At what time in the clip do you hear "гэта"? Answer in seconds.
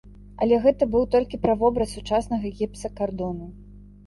0.63-0.87